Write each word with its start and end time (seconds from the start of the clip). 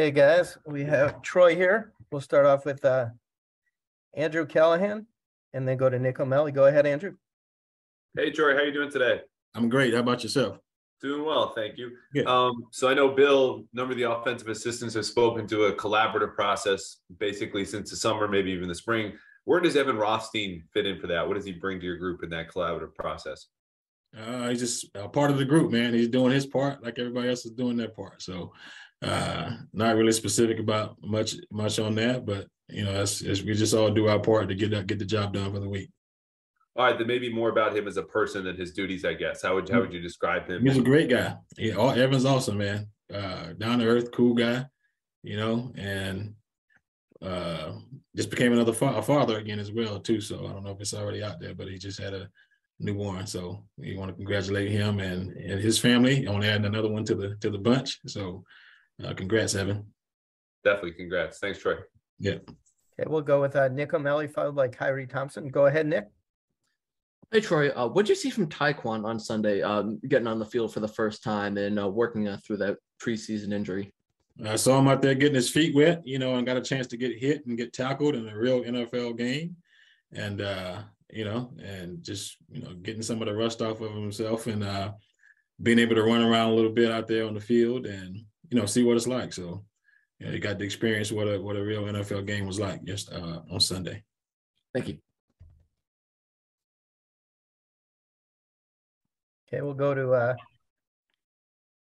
Okay, 0.00 0.12
guys, 0.12 0.56
we 0.64 0.82
have 0.84 1.20
Troy 1.20 1.54
here. 1.54 1.92
We'll 2.10 2.22
start 2.22 2.46
off 2.46 2.64
with 2.64 2.82
uh 2.86 3.08
Andrew 4.14 4.46
Callahan 4.46 5.06
and 5.52 5.68
then 5.68 5.76
go 5.76 5.90
to 5.90 5.98
Nick 5.98 6.18
O'Malley. 6.18 6.52
Go 6.52 6.64
ahead, 6.64 6.86
Andrew. 6.86 7.16
Hey 8.16 8.30
Troy, 8.30 8.56
how 8.56 8.62
you 8.62 8.72
doing 8.72 8.90
today? 8.90 9.20
I'm 9.54 9.68
great. 9.68 9.92
How 9.92 10.00
about 10.00 10.22
yourself? 10.22 10.56
Doing 11.02 11.26
well, 11.26 11.52
thank 11.54 11.76
you. 11.76 11.90
Good. 12.14 12.26
Um, 12.26 12.64
so 12.70 12.88
I 12.88 12.94
know 12.94 13.10
Bill, 13.10 13.66
a 13.70 13.76
number 13.76 13.92
of 13.92 13.98
the 13.98 14.10
offensive 14.10 14.48
assistants 14.48 14.94
have 14.94 15.04
spoken 15.04 15.46
to 15.48 15.64
a 15.64 15.74
collaborative 15.74 16.34
process 16.34 17.00
basically 17.18 17.66
since 17.66 17.90
the 17.90 17.96
summer, 17.96 18.26
maybe 18.26 18.52
even 18.52 18.68
the 18.68 18.74
spring. 18.74 19.12
Where 19.44 19.60
does 19.60 19.76
Evan 19.76 19.98
Rothstein 19.98 20.64
fit 20.72 20.86
in 20.86 20.98
for 20.98 21.08
that? 21.08 21.28
What 21.28 21.34
does 21.34 21.44
he 21.44 21.52
bring 21.52 21.78
to 21.78 21.84
your 21.84 21.98
group 21.98 22.22
in 22.22 22.30
that 22.30 22.50
collaborative 22.50 22.94
process? 22.94 23.48
Uh, 24.18 24.48
he's 24.48 24.60
just 24.60 24.86
a 24.94 25.10
part 25.10 25.30
of 25.30 25.36
the 25.36 25.44
group, 25.44 25.70
man. 25.70 25.92
He's 25.92 26.08
doing 26.08 26.32
his 26.32 26.46
part 26.46 26.82
like 26.82 26.98
everybody 26.98 27.28
else 27.28 27.44
is 27.44 27.52
doing 27.52 27.76
their 27.76 27.90
part. 27.90 28.22
So, 28.22 28.54
uh, 29.02 29.50
not 29.72 29.96
really 29.96 30.12
specific 30.12 30.58
about 30.58 30.96
much 31.02 31.34
much 31.50 31.78
on 31.78 31.94
that, 31.96 32.26
but 32.26 32.46
you 32.68 32.84
know, 32.84 33.02
it's, 33.02 33.20
it's, 33.20 33.42
we 33.42 33.54
just 33.54 33.74
all 33.74 33.90
do 33.90 34.08
our 34.08 34.20
part 34.20 34.48
to 34.48 34.54
get 34.54 34.70
that, 34.70 34.86
get 34.86 34.98
the 34.98 35.04
job 35.04 35.34
done 35.34 35.52
for 35.52 35.58
the 35.58 35.68
week. 35.68 35.90
All 36.76 36.84
right, 36.84 36.96
then 36.96 37.08
maybe 37.08 37.32
more 37.32 37.48
about 37.48 37.76
him 37.76 37.88
as 37.88 37.96
a 37.96 38.02
person 38.02 38.46
and 38.46 38.58
his 38.58 38.72
duties, 38.72 39.04
I 39.04 39.14
guess. 39.14 39.42
How 39.42 39.54
would 39.54 39.68
how 39.68 39.80
would 39.80 39.92
you 39.92 40.00
describe 40.00 40.48
him? 40.48 40.64
He's 40.64 40.78
a 40.78 40.82
great 40.82 41.10
guy. 41.10 41.36
Yeah, 41.58 41.74
all, 41.74 41.90
Evan's 41.90 42.24
awesome, 42.24 42.58
man. 42.58 42.86
Uh, 43.12 43.54
down 43.58 43.80
to 43.80 43.86
earth, 43.86 44.12
cool 44.12 44.34
guy, 44.34 44.64
you 45.22 45.36
know, 45.36 45.72
and 45.76 46.34
uh, 47.20 47.72
just 48.16 48.30
became 48.30 48.52
another 48.52 48.72
fa- 48.72 48.94
a 48.96 49.02
father 49.02 49.38
again 49.38 49.58
as 49.58 49.72
well 49.72 49.98
too. 49.98 50.20
So 50.20 50.46
I 50.46 50.52
don't 50.52 50.64
know 50.64 50.70
if 50.70 50.80
it's 50.80 50.94
already 50.94 51.22
out 51.22 51.40
there, 51.40 51.54
but 51.54 51.68
he 51.68 51.76
just 51.76 52.00
had 52.00 52.14
a 52.14 52.30
newborn. 52.78 53.26
So 53.26 53.64
we 53.76 53.96
want 53.96 54.10
to 54.10 54.16
congratulate 54.16 54.70
him 54.70 55.00
and, 55.00 55.32
and 55.36 55.60
his 55.60 55.78
family 55.78 56.26
on 56.28 56.44
adding 56.44 56.66
another 56.66 56.88
one 56.88 57.04
to 57.06 57.14
the 57.16 57.34
to 57.40 57.50
the 57.50 57.58
bunch. 57.58 57.98
So 58.06 58.44
uh, 59.04 59.14
congrats, 59.14 59.54
Evan. 59.54 59.86
Definitely, 60.64 60.92
congrats. 60.92 61.38
Thanks, 61.38 61.58
Troy. 61.58 61.76
Yeah. 62.18 62.34
Okay, 62.34 63.08
we'll 63.08 63.22
go 63.22 63.40
with 63.40 63.56
uh 63.56 63.68
Nick 63.68 63.94
O'Malley, 63.94 64.28
followed 64.28 64.56
by 64.56 64.68
Kyrie 64.68 65.06
Thompson. 65.06 65.48
Go 65.48 65.66
ahead, 65.66 65.86
Nick. 65.86 66.04
Hey 67.32 67.40
Troy, 67.40 67.70
uh, 67.70 67.86
what 67.86 68.06
did 68.06 68.10
you 68.10 68.16
see 68.16 68.30
from 68.30 68.48
Tyquan 68.48 69.04
on 69.04 69.20
Sunday, 69.20 69.62
um, 69.62 70.00
getting 70.08 70.26
on 70.26 70.40
the 70.40 70.44
field 70.44 70.74
for 70.74 70.80
the 70.80 70.88
first 70.88 71.22
time 71.22 71.56
and 71.58 71.78
uh, 71.78 71.88
working 71.88 72.26
uh, 72.26 72.38
through 72.44 72.56
that 72.56 72.78
preseason 73.00 73.52
injury? 73.52 73.92
I 74.44 74.56
saw 74.56 74.80
him 74.80 74.88
out 74.88 75.00
there 75.00 75.14
getting 75.14 75.36
his 75.36 75.48
feet 75.48 75.74
wet, 75.74 76.02
you 76.04 76.18
know, 76.18 76.34
and 76.34 76.46
got 76.46 76.56
a 76.56 76.60
chance 76.60 76.88
to 76.88 76.96
get 76.96 77.18
hit 77.18 77.46
and 77.46 77.56
get 77.56 77.72
tackled 77.72 78.16
in 78.16 78.28
a 78.28 78.36
real 78.36 78.62
NFL 78.62 79.16
game, 79.16 79.54
and 80.12 80.40
uh, 80.40 80.82
you 81.12 81.24
know, 81.24 81.52
and 81.62 82.02
just 82.02 82.36
you 82.50 82.62
know, 82.62 82.74
getting 82.74 83.02
some 83.02 83.22
of 83.22 83.28
the 83.28 83.34
rust 83.34 83.62
off 83.62 83.80
of 83.80 83.94
himself 83.94 84.48
and 84.48 84.64
uh, 84.64 84.90
being 85.62 85.78
able 85.78 85.94
to 85.94 86.02
run 86.02 86.22
around 86.22 86.50
a 86.50 86.54
little 86.54 86.72
bit 86.72 86.90
out 86.90 87.06
there 87.06 87.26
on 87.26 87.34
the 87.34 87.40
field 87.40 87.86
and 87.86 88.24
you 88.50 88.58
know 88.58 88.66
see 88.66 88.82
what 88.82 88.96
it's 88.96 89.06
like. 89.06 89.32
So, 89.32 89.64
you 90.18 90.26
know, 90.26 90.32
he 90.32 90.38
got 90.38 90.58
to 90.58 90.64
experience 90.64 91.12
what 91.12 91.26
a 91.26 91.40
what 91.40 91.56
a 91.56 91.62
real 91.62 91.84
NFL 91.84 92.26
game 92.26 92.46
was 92.46 92.60
like 92.60 92.84
just 92.84 93.12
uh, 93.12 93.40
on 93.50 93.60
Sunday. 93.60 94.02
Thank 94.74 94.88
you. 94.88 94.98
Okay, 99.48 99.62
we'll 99.62 99.74
go 99.74 99.94
to 99.94 100.12
uh 100.12 100.34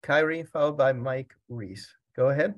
Kyrie, 0.01 0.43
followed 0.43 0.77
by 0.77 0.93
Mike 0.93 1.35
Reiss. 1.49 1.87
Go 2.15 2.29
ahead. 2.29 2.55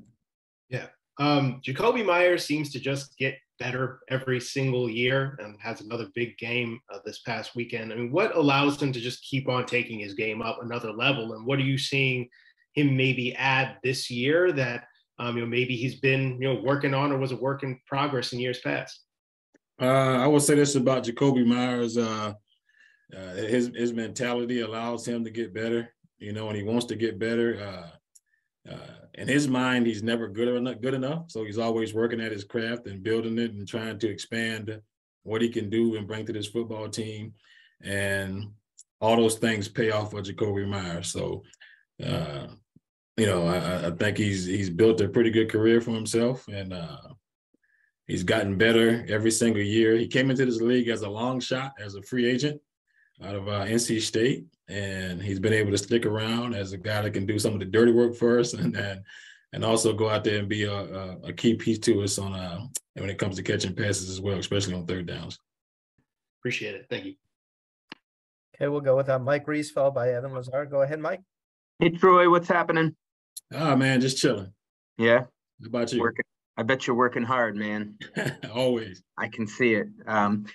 Yeah. 0.70 0.88
Um, 1.20 1.62
Jakobi 1.66 2.06
Meyers 2.06 2.45
seems 2.45 2.72
to 2.72 2.80
just 2.80 3.17
get 3.17 3.36
better 3.59 4.00
every 4.09 4.39
single 4.39 4.89
year 4.89 5.38
and 5.39 5.56
has 5.62 5.82
another 5.82 6.08
big 6.16 6.38
game 6.38 6.80
uh, 6.92 7.00
this 7.06 7.20
past 7.20 7.56
weekend. 7.56 7.92
I 7.92 7.95
mean, 7.95 8.12
what 8.12 8.36
allows 8.36 8.82
him 8.82 8.92
to 8.94 9.00
just 9.00 9.23
keep 9.23 9.50
on 9.50 9.66
taking 9.66 10.00
his 10.00 10.14
game 10.14 10.42
up 10.42 10.59
another 10.62 10.92
level? 10.92 11.34
And 11.34 11.45
what 11.45 11.59
are 11.59 11.64
you 11.64 11.78
seeing 11.78 12.30
him 12.73 12.95
maybe 12.95 13.36
add 13.36 13.77
this 13.83 14.09
year 14.09 14.52
that 14.53 14.86
um, 15.19 15.36
you 15.36 15.44
know 15.44 15.47
maybe 15.47 15.75
he's 15.75 16.00
been 16.00 16.41
you 16.41 16.53
know 16.53 16.61
working 16.61 16.94
on 16.94 17.11
or 17.11 17.17
was 17.17 17.31
a 17.31 17.36
work 17.36 17.64
in 17.64 17.80
progress 17.86 18.33
in 18.33 18.39
years 18.39 18.59
past? 18.59 19.02
Uh, 19.81 20.17
I 20.19 20.27
would 20.27 20.41
say 20.41 20.55
this 20.55 20.75
about 20.75 21.03
Jakobi 21.03 21.45
Meyers. 21.45 21.97
Uh, 21.97 22.33
uh, 23.15 23.33
his 23.33 23.71
his 23.76 23.93
mentality 23.93 24.61
allows 24.61 25.05
him 25.05 25.23
to 25.23 25.30
get 25.30 25.54
better, 25.54 25.93
you 26.20 26.33
know, 26.33 26.48
and 26.48 26.55
he 26.55 26.64
wants 26.64 26.86
to 26.86 26.95
get 26.95 27.20
better. 27.20 27.61
Uh, 28.67 28.71
uh, 28.71 29.08
in 29.15 29.27
his 29.27 29.48
mind, 29.48 29.87
he's 29.87 30.04
never 30.04 30.27
good 30.27 30.48
enough. 30.48 30.80
Good 30.81 30.93
enough, 30.93 31.26
so 31.30 31.43
he's 31.43 31.58
always 31.58 31.93
working 31.93 32.21
at 32.21 32.31
his 32.31 32.43
craft 32.43 32.87
and 32.87 33.04
building 33.04 33.37
it 33.39 33.52
and 33.52 33.67
trying 33.67 33.99
to 33.99 34.10
expand 34.10 34.80
what 35.23 35.42
he 35.42 35.49
can 35.49 35.70
do 35.70 35.95
and 35.95 36.08
bring 36.08 36.26
to 36.26 36.33
this 36.33 36.48
football 36.48 36.87
team, 36.87 37.33
and 37.83 38.52
all 39.02 39.17
those 39.17 39.39
things 39.39 39.67
pay 39.67 39.92
off 39.92 40.11
for 40.11 40.21
Jakobi 40.21 40.67
Meyers. 40.67 41.11
So, 41.11 41.43
uh, 42.04 42.48
you 43.18 43.26
know, 43.26 43.48
I, 43.48 43.88
I, 43.88 43.92
think 43.92 44.18
he's 44.18 44.46
he's 44.46 44.70
built 44.70 45.02
a 45.02 45.08
pretty 45.08 45.30
good 45.30 45.52
career 45.52 45.82
for 45.82 45.92
himself, 45.92 46.48
and 46.48 46.74
uh, 46.74 46.98
he's 48.08 48.24
gotten 48.24 48.58
better 48.58 49.06
every 49.10 49.32
single 49.32 49.62
year. 49.62 49.96
He 49.96 50.08
came 50.08 50.32
into 50.32 50.46
this 50.46 50.62
league 50.62 50.88
as 50.88 51.02
a 51.02 51.10
long 51.10 51.40
shot, 51.40 51.74
as 51.80 51.96
a 51.96 52.02
free 52.02 52.26
agent 52.26 52.62
out 53.24 53.36
of 53.36 53.48
uh, 53.48 53.66
NC 53.66 54.02
State, 54.02 54.46
and 54.68 55.22
he's 55.22 55.40
been 55.40 55.54
able 55.54 55.72
to 55.72 55.78
stick 55.78 56.06
around 56.06 56.56
as 56.56 56.74
a 56.74 56.78
guy 56.78 57.02
that 57.02 57.12
can 57.12 57.26
do 57.26 57.38
some 57.38 57.54
of 57.54 57.60
the 57.60 57.66
dirty 57.66 57.92
work 57.92 58.16
for 58.16 58.40
us, 58.40 58.54
and 58.56 58.76
and, 58.76 59.02
and 59.54 59.66
also 59.66 59.94
go 59.94 60.10
out 60.10 60.23
there 60.23 60.40
and 60.40 60.50
be 60.50 60.64
a, 60.64 60.73
a, 60.73 61.18
a 61.26 61.34
key 61.34 61.56
piece 61.56 61.80
to 61.80 62.02
us 62.04 62.18
on 62.18 62.34
uh, 62.34 62.66
when 62.94 63.10
it 63.10 63.20
comes 63.20 63.36
to 63.36 63.44
catching 63.44 63.76
passes 63.76 64.10
as 64.10 64.22
well, 64.22 64.40
especially 64.40 64.73
on 64.73 64.86
third 64.86 65.06
downs. 65.06 65.38
Appreciate 66.40 66.76
it. 66.76 66.88
Thank 66.90 67.06
you. 67.06 67.16
Okay, 68.56 68.68
we'll 68.68 68.82
go 68.82 68.96
with 68.96 69.10
uh, 69.10 69.20
Mike 69.20 69.48
Reiss, 69.48 69.72
followed 69.72 69.96
by 69.96 70.12
Evan 70.12 70.34
Lazar. 70.34 70.66
Go 70.66 70.82
ahead, 70.82 71.00
Mike. 71.00 71.22
Hey 71.81 71.89
Troy, 71.89 72.30
what's 72.30 72.47
happening? 72.47 72.95
Ah 73.52 73.75
man, 73.75 74.02
just 74.02 74.19
chilling. 74.19 74.53
Yeah. 74.99 75.21
How 75.21 75.65
about 75.65 75.92
you? 75.92 75.99
Working. 75.99 76.25
I 76.55 76.61
bet 76.61 76.86
you're 76.86 76.95
working 76.95 77.23
hard, 77.23 77.55
man. 77.55 77.97
Always. 78.53 79.02
I 79.17 79.27
can 79.27 79.47
see 79.47 79.73
it. 79.73 79.87
Um, 80.05 80.45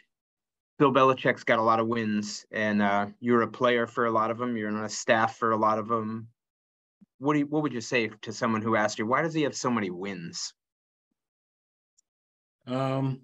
Bill 0.79 0.93
Belichick's 0.93 1.43
got 1.43 1.59
a 1.59 1.63
lot 1.63 1.81
of 1.81 1.89
wins, 1.89 2.47
and 2.53 2.81
uh, 2.81 3.07
you're 3.19 3.43
a 3.43 3.49
player 3.49 3.89
for 3.89 4.07
a 4.07 4.11
lot 4.13 4.31
of 4.31 4.39
them. 4.39 4.57
You're 4.57 4.71
on 4.71 4.85
a 4.85 4.89
staff 4.89 5.37
for 5.37 5.51
a 5.51 5.57
lot 5.57 5.81
of 5.81 5.89
them. 5.89 6.29
What 7.19 7.33
do 7.33 7.41
you, 7.41 7.47
what 7.47 7.65
would 7.65 7.73
you 7.73 7.81
say 7.81 8.09
to 8.23 8.33
someone 8.33 8.63
who 8.63 8.77
asked 8.77 9.01
you 9.01 9.07
why 9.07 9.23
does 9.23 9.35
he 9.35 9.43
have 9.43 9.57
so 9.57 9.69
many 9.69 9.91
wins? 9.91 10.55
Um, 12.69 13.23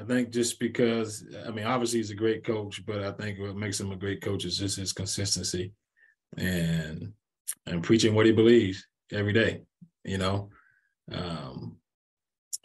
I 0.00 0.04
think 0.04 0.30
just 0.30 0.58
because 0.58 1.22
I 1.46 1.50
mean, 1.50 1.66
obviously 1.66 1.98
he's 1.98 2.10
a 2.10 2.14
great 2.14 2.44
coach, 2.44 2.82
but 2.86 3.02
I 3.02 3.12
think 3.12 3.38
what 3.40 3.56
makes 3.56 3.78
him 3.78 3.92
a 3.92 3.96
great 3.96 4.22
coach 4.22 4.46
is 4.46 4.56
just 4.56 4.78
his 4.78 4.94
consistency 4.94 5.74
and 6.36 7.12
and 7.66 7.82
preaching 7.82 8.14
what 8.14 8.26
he 8.26 8.32
believes 8.32 8.86
every 9.12 9.32
day. 9.32 9.62
You 10.04 10.18
know, 10.18 10.50
um, 11.12 11.76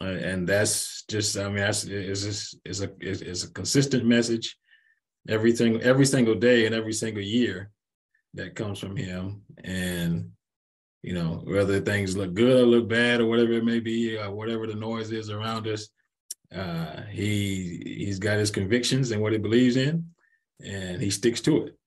and 0.00 0.48
that's 0.48 1.04
just 1.08 1.36
I 1.36 1.44
mean 1.48 1.56
that's 1.56 1.84
is 1.84 2.24
just 2.24 2.56
is 2.64 2.82
a 2.82 2.90
is 3.00 3.44
a 3.44 3.50
consistent 3.50 4.04
message 4.04 4.56
everything 5.28 5.80
every 5.82 6.06
single 6.06 6.34
day 6.34 6.66
and 6.66 6.74
every 6.74 6.92
single 6.92 7.22
year 7.22 7.70
that 8.34 8.54
comes 8.54 8.78
from 8.78 8.96
him 8.96 9.42
and 9.64 10.30
you 11.02 11.14
know 11.14 11.42
whether 11.44 11.80
things 11.80 12.16
look 12.16 12.34
good 12.34 12.60
or 12.60 12.66
look 12.66 12.88
bad 12.88 13.20
or 13.20 13.26
whatever 13.26 13.52
it 13.52 13.64
may 13.64 13.80
be 13.80 14.16
or 14.16 14.30
whatever 14.30 14.66
the 14.66 14.74
noise 14.74 15.10
is 15.10 15.30
around 15.30 15.66
us 15.66 15.88
uh, 16.54 17.02
he 17.10 17.82
he's 17.84 18.18
got 18.18 18.38
his 18.38 18.50
convictions 18.50 19.10
and 19.10 19.20
what 19.20 19.32
he 19.32 19.38
believes 19.38 19.76
in 19.76 20.04
and 20.64 21.02
he 21.02 21.10
sticks 21.10 21.40
to 21.40 21.66
it 21.66 21.78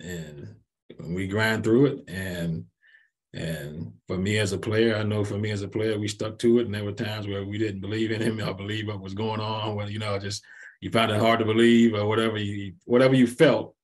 and 0.00 0.54
we 1.00 1.26
grind 1.26 1.64
through 1.64 1.86
it 1.86 2.04
and 2.08 2.64
and 3.34 3.92
for 4.06 4.16
me 4.16 4.38
as 4.38 4.52
a 4.52 4.58
player, 4.58 4.94
I 4.94 5.02
know 5.02 5.24
for 5.24 5.38
me 5.38 5.50
as 5.50 5.62
a 5.62 5.68
player, 5.68 5.98
we 5.98 6.06
stuck 6.06 6.38
to 6.38 6.60
it. 6.60 6.66
And 6.66 6.74
there 6.74 6.84
were 6.84 6.92
times 6.92 7.26
where 7.26 7.44
we 7.44 7.58
didn't 7.58 7.80
believe 7.80 8.12
in 8.12 8.22
him 8.22 8.40
or 8.48 8.54
believe 8.54 8.86
what 8.86 9.00
was 9.00 9.14
going 9.14 9.40
on. 9.40 9.74
Well, 9.74 9.90
you 9.90 9.98
know, 9.98 10.18
just 10.18 10.44
you 10.80 10.90
found 10.90 11.10
it 11.10 11.20
hard 11.20 11.40
to 11.40 11.44
believe 11.44 11.94
or 11.94 12.06
whatever 12.06 12.38
you 12.38 12.74
whatever 12.84 13.14
you 13.14 13.26
felt, 13.26 13.74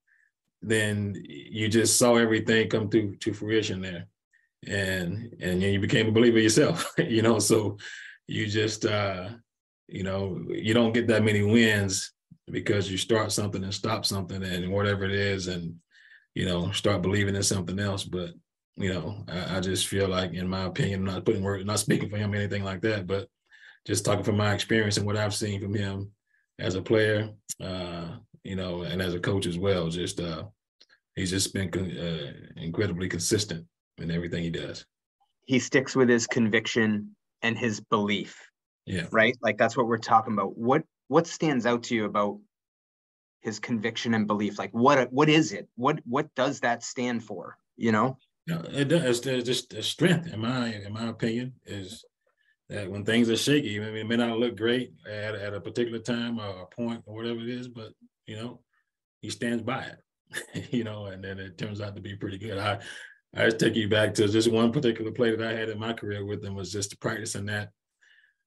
then 0.62 1.16
you 1.24 1.68
just 1.68 1.98
saw 1.98 2.16
everything 2.16 2.68
come 2.68 2.88
to 2.90 3.16
to 3.16 3.32
fruition 3.32 3.80
there. 3.80 4.06
And 4.66 5.34
and 5.40 5.60
you 5.62 5.80
became 5.80 6.08
a 6.08 6.12
believer 6.12 6.38
yourself, 6.38 6.92
you 6.98 7.22
know. 7.22 7.40
So 7.40 7.78
you 8.28 8.46
just 8.46 8.84
uh, 8.84 9.30
you 9.88 10.04
know, 10.04 10.40
you 10.48 10.74
don't 10.74 10.92
get 10.92 11.08
that 11.08 11.24
many 11.24 11.42
wins 11.42 12.12
because 12.48 12.90
you 12.90 12.98
start 12.98 13.32
something 13.32 13.64
and 13.64 13.74
stop 13.74 14.04
something 14.04 14.42
and 14.42 14.70
whatever 14.70 15.04
it 15.04 15.12
is 15.12 15.48
and 15.48 15.74
you 16.34 16.46
know, 16.46 16.70
start 16.72 17.02
believing 17.02 17.36
in 17.36 17.42
something 17.42 17.78
else. 17.78 18.04
But 18.04 18.30
you 18.76 18.92
know, 18.92 19.24
I, 19.28 19.56
I, 19.56 19.60
just 19.60 19.88
feel 19.88 20.08
like, 20.08 20.32
in 20.32 20.48
my 20.48 20.64
opinion, 20.64 21.00
I'm 21.00 21.14
not 21.14 21.24
putting 21.24 21.42
word, 21.42 21.66
not 21.66 21.80
speaking 21.80 22.08
for 22.08 22.16
him 22.16 22.32
or 22.32 22.36
anything 22.36 22.64
like 22.64 22.80
that, 22.82 23.06
but 23.06 23.28
just 23.86 24.04
talking 24.04 24.24
from 24.24 24.36
my 24.36 24.54
experience 24.54 24.96
and 24.96 25.06
what 25.06 25.16
I've 25.16 25.34
seen 25.34 25.60
from 25.60 25.74
him 25.74 26.10
as 26.58 26.74
a 26.74 26.82
player, 26.82 27.30
uh, 27.62 28.08
you 28.44 28.56
know, 28.56 28.82
and 28.82 29.02
as 29.02 29.14
a 29.14 29.20
coach 29.20 29.46
as 29.46 29.58
well. 29.58 29.88
Just 29.88 30.20
uh, 30.20 30.44
he's 31.14 31.30
just 31.30 31.52
been 31.52 31.68
uh, 31.74 32.60
incredibly 32.60 33.08
consistent 33.08 33.66
in 33.98 34.10
everything 34.10 34.42
he 34.42 34.50
does. 34.50 34.86
He 35.46 35.58
sticks 35.58 35.96
with 35.96 36.08
his 36.08 36.26
conviction 36.26 37.14
and 37.42 37.58
his 37.58 37.80
belief. 37.80 38.38
Yeah. 38.86 39.06
Right. 39.10 39.36
Like 39.42 39.58
that's 39.58 39.76
what 39.76 39.86
we're 39.86 39.98
talking 39.98 40.32
about. 40.32 40.56
What 40.56 40.82
what 41.08 41.26
stands 41.26 41.66
out 41.66 41.82
to 41.84 41.94
you 41.94 42.04
about 42.04 42.38
his 43.40 43.58
conviction 43.58 44.14
and 44.14 44.26
belief? 44.26 44.58
Like 44.58 44.72
what 44.72 45.12
what 45.12 45.28
is 45.28 45.52
it? 45.52 45.68
What 45.76 46.00
what 46.04 46.34
does 46.34 46.60
that 46.60 46.82
stand 46.82 47.24
for? 47.24 47.56
You 47.76 47.92
know? 47.92 48.18
Yeah, 48.46 48.62
it 48.70 48.88
does. 48.88 49.20
Just 49.20 49.74
a 49.74 49.82
strength, 49.82 50.32
in 50.32 50.40
my 50.40 50.74
in 50.74 50.92
my 50.92 51.08
opinion, 51.08 51.54
is 51.66 52.04
that 52.68 52.90
when 52.90 53.04
things 53.04 53.28
are 53.28 53.36
shaky, 53.36 53.80
I 53.80 53.86
mean, 53.86 53.96
it 53.96 54.06
may 54.06 54.16
not 54.16 54.38
look 54.38 54.56
great 54.56 54.92
at, 55.08 55.34
at 55.34 55.54
a 55.54 55.60
particular 55.60 55.98
time 55.98 56.38
or 56.38 56.62
a 56.62 56.66
point 56.66 57.02
or 57.06 57.16
whatever 57.16 57.40
it 57.40 57.48
is, 57.48 57.68
but 57.68 57.92
you 58.26 58.36
know, 58.36 58.60
he 59.20 59.30
stands 59.30 59.62
by 59.62 59.84
it, 59.84 60.70
you 60.72 60.84
know, 60.84 61.06
and 61.06 61.22
then 61.22 61.38
it 61.38 61.58
turns 61.58 61.80
out 61.80 61.96
to 61.96 62.00
be 62.00 62.16
pretty 62.16 62.38
good. 62.38 62.58
I 62.58 62.78
I 63.34 63.44
just 63.44 63.60
take 63.60 63.76
you 63.76 63.88
back 63.88 64.14
to 64.14 64.26
just 64.26 64.50
one 64.50 64.72
particular 64.72 65.12
play 65.12 65.34
that 65.34 65.46
I 65.46 65.52
had 65.52 65.68
in 65.68 65.78
my 65.78 65.92
career 65.92 66.24
with 66.24 66.44
him 66.44 66.54
was 66.54 66.72
just 66.72 66.98
practicing 67.00 67.46
that 67.46 67.70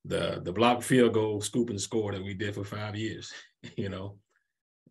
the 0.06 0.42
the 0.44 0.52
block 0.52 0.82
field 0.82 1.14
goal 1.14 1.40
scoop 1.42 1.70
and 1.70 1.80
score 1.80 2.12
that 2.12 2.24
we 2.24 2.34
did 2.34 2.56
for 2.56 2.64
five 2.64 2.96
years, 2.96 3.32
you 3.78 3.90
know. 3.90 4.18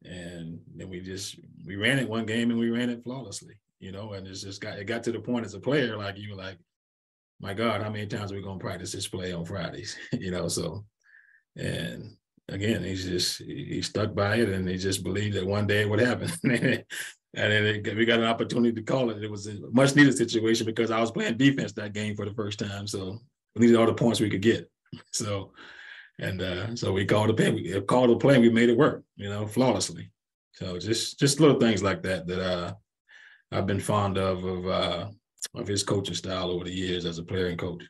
And 0.04 0.60
then 0.75 0.88
we 0.88 1.00
just 1.00 1.38
we 1.66 1.76
ran 1.76 1.99
it 1.99 2.08
one 2.08 2.26
game 2.26 2.50
and 2.50 2.58
we 2.58 2.70
ran 2.70 2.90
it 2.90 3.04
flawlessly, 3.04 3.54
you 3.81 3.93
know, 3.93 4.14
and 4.14 4.26
it's 4.26 4.43
just 4.43 4.60
got 4.60 4.78
it 4.78 4.84
got 4.84 5.02
to 5.04 5.12
the 5.12 5.20
point 5.20 5.46
as 5.46 5.54
a 5.54 5.60
player, 5.60 5.96
like 5.96 6.19
you 6.19 6.31
were 6.31 6.43
like, 6.43 6.58
my 7.40 7.54
God, 7.54 7.82
how 7.82 7.90
many 7.90 8.06
times 8.06 8.32
are 8.32 8.34
we 8.34 8.43
gonna 8.43 8.58
practice 8.58 8.93
this 8.93 9.08
play 9.08 9.32
on 9.32 9.44
Fridays? 9.44 9.96
you 10.12 10.31
know, 10.31 10.49
so 10.49 10.84
and 11.56 12.16
again, 12.49 12.82
he's 12.82 13.04
just 13.04 13.43
he 13.43 13.82
stuck 13.82 14.14
by 14.14 14.37
it 14.37 14.49
and 14.49 14.69
he 14.69 14.76
just 14.76 15.04
believed 15.04 15.37
that 15.37 15.46
one 15.46 15.66
day 15.66 15.82
it 15.82 15.90
would 15.90 16.00
happen. 16.00 16.31
and 16.44 16.84
then 17.34 17.64
it, 17.66 17.96
we 17.96 18.05
got 18.05 18.20
an 18.20 18.26
opportunity 18.26 18.72
to 18.75 18.82
call 18.82 19.10
it. 19.10 19.22
It 19.22 19.31
was 19.31 19.46
a 19.46 19.58
much 19.72 19.96
needed 19.96 20.16
situation 20.16 20.66
because 20.66 20.90
I 20.90 21.00
was 21.00 21.10
playing 21.10 21.37
defense 21.37 21.72
that 21.75 21.93
game 21.93 22.14
for 22.16 22.25
the 22.25 22.34
first 22.34 22.58
time. 22.58 22.87
So 22.87 23.19
we 23.55 23.66
needed 23.66 23.76
all 23.76 23.87
the 23.87 23.94
points 23.94 24.20
we 24.20 24.31
could 24.31 24.43
get. 24.43 24.69
So 25.10 25.52
and 26.22 26.40
uh, 26.40 26.76
so 26.76 26.92
we 26.92 27.04
called 27.04 27.28
the 27.28 27.34
play. 27.34 27.50
We 27.50 27.80
called 27.82 28.10
the 28.10 28.16
play. 28.16 28.34
And 28.34 28.42
we 28.42 28.50
made 28.50 28.69
it 28.69 28.78
work. 28.78 29.02
You 29.16 29.28
know, 29.28 29.46
flawlessly. 29.46 30.10
So 30.52 30.78
just 30.78 31.19
just 31.19 31.40
little 31.40 31.58
things 31.58 31.82
like 31.82 32.02
that 32.02 32.26
that 32.28 32.40
uh, 32.40 32.74
I've 33.50 33.66
been 33.66 33.80
fond 33.80 34.19
of 34.19 34.44
of 34.44 34.66
uh, 34.66 35.08
of 35.54 35.66
his 35.66 35.82
coaching 35.82 36.14
style 36.14 36.50
over 36.50 36.64
the 36.64 36.72
years 36.72 37.04
as 37.04 37.19
a 37.19 37.24
player 37.24 37.46
and 37.46 37.58
coach. 37.58 37.82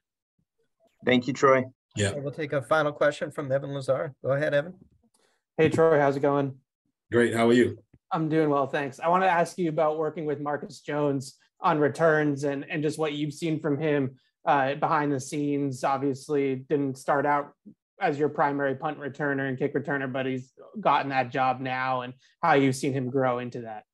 Thank 1.04 1.26
you, 1.26 1.32
Troy. 1.32 1.64
Yeah, 1.94 2.12
We'll 2.16 2.32
take 2.32 2.54
a 2.54 2.62
final 2.62 2.90
question 2.92 3.30
from 3.30 3.52
Evan 3.52 3.74
Lazar. 3.74 4.14
Go 4.24 4.32
ahead, 4.32 4.54
Evan. 4.54 4.74
Hey 5.58 5.68
Troy, 5.68 6.00
how's 6.00 6.16
it 6.16 6.20
going? 6.20 6.54
great. 7.10 7.34
How 7.34 7.46
are 7.48 7.52
you? 7.52 7.76
I'm 8.10 8.30
doing 8.30 8.48
well, 8.48 8.66
thanks. 8.66 8.98
I 8.98 9.08
want 9.08 9.22
to 9.24 9.28
ask 9.28 9.58
you 9.58 9.68
about 9.68 9.98
working 9.98 10.24
with 10.24 10.40
Marcus 10.40 10.80
Jones 10.80 11.36
on 11.60 11.78
returns 11.78 12.44
and 12.44 12.64
and 12.70 12.82
just 12.82 12.98
what 12.98 13.12
you've 13.12 13.34
seen 13.34 13.60
from 13.60 13.78
him 13.78 14.16
uh, 14.46 14.74
behind 14.76 15.12
the 15.12 15.20
scenes. 15.20 15.84
Obviously, 15.84 16.64
didn't 16.70 16.96
start 16.96 17.26
out 17.26 17.52
as 18.02 18.18
your 18.18 18.28
primary 18.28 18.74
punt 18.74 18.98
returner 18.98 19.48
and 19.48 19.56
kick 19.56 19.74
returner, 19.74 20.12
but 20.12 20.26
he's 20.26 20.52
gotten 20.80 21.10
that 21.10 21.30
job 21.30 21.60
now, 21.60 22.02
and 22.02 22.12
how 22.42 22.54
you've 22.54 22.76
seen 22.76 22.92
him 22.92 23.08
grow 23.08 23.38
into 23.38 23.62
that. 23.62 23.84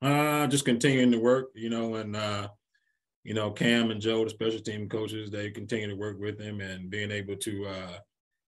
Uh, 0.00 0.46
just 0.46 0.64
continuing 0.64 1.12
to 1.12 1.18
work, 1.18 1.50
you 1.54 1.68
know, 1.68 1.96
and 1.96 2.16
uh, 2.16 2.48
you 3.24 3.34
know, 3.34 3.50
Cam 3.50 3.90
and 3.90 4.00
Joe, 4.00 4.24
the 4.24 4.30
special 4.30 4.60
team 4.60 4.88
coaches, 4.88 5.30
they 5.30 5.50
continue 5.50 5.88
to 5.88 5.96
work 5.96 6.18
with 6.18 6.40
him 6.40 6.60
and 6.60 6.88
being 6.88 7.10
able 7.10 7.36
to 7.36 7.66
uh 7.66 7.98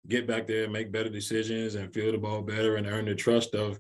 get 0.07 0.27
back 0.27 0.47
there 0.47 0.71
make 0.71 0.93
better 0.93 1.11
decisions 1.11 1.75
and 1.75 1.93
feel 1.93 2.13
the 2.13 2.19
ball 2.19 2.41
better 2.41 2.77
and 2.77 2.87
earn 2.87 3.05
the 3.05 3.15
trust 3.15 3.55
of 3.55 3.79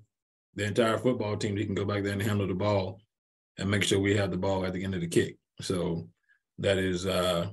the 0.56 0.65
entire 0.65 0.99
football 0.99 1.37
team. 1.37 1.56
He 1.56 1.65
can 1.65 1.75
go 1.75 1.85
back 1.85 2.03
there 2.03 2.12
and 2.12 2.23
handle 2.23 2.47
the 2.47 2.55
ball 2.55 3.00
and 3.59 3.71
make 3.71 3.83
sure 3.83 3.99
we 3.99 4.17
have 4.17 4.31
the 4.31 4.37
ball 4.37 4.67
at 4.67 4.73
the 4.73 4.85
end 4.85 4.95
of 4.95 5.00
the 5.00 5.06
kick. 5.06 5.37
So 5.61 6.09
that 6.59 6.77
is 6.77 7.06
uh, 7.06 7.49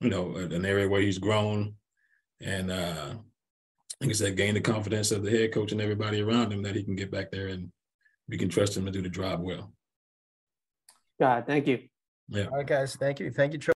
you 0.00 0.10
know, 0.10 0.36
an 0.36 0.64
area 0.64 0.88
where 0.88 1.00
he's 1.00 1.18
grown 1.18 1.74
and 2.44 2.70
uh 2.70 3.14
like 4.00 4.10
I 4.10 4.12
said, 4.12 4.36
gain 4.36 4.54
the 4.54 4.60
confidence 4.60 5.12
of 5.12 5.22
the 5.22 5.30
head 5.30 5.52
coach 5.52 5.72
and 5.72 5.80
everybody 5.80 6.20
around 6.20 6.52
him 6.52 6.62
that 6.62 6.74
he 6.74 6.82
can 6.82 6.96
get 6.96 7.10
back 7.10 7.30
there 7.30 7.48
and 7.48 7.70
we 8.28 8.36
can 8.36 8.48
trust 8.48 8.76
him 8.76 8.84
to 8.84 8.90
do 8.90 9.00
the 9.00 9.08
job 9.08 9.40
well. 9.40 9.72
God, 11.18 11.46
thank 11.46 11.66
you. 11.66 11.80
Yeah. 12.28 12.46
All 12.46 12.58
right, 12.58 12.66
guys. 12.66 12.96
Thank 12.96 13.20
you. 13.20 13.30
Thank 13.30 13.52
you, 13.52 13.58
Troy. 13.58 13.72